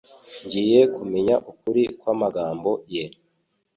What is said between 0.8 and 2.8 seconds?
kumenya ukuri kw'amagambo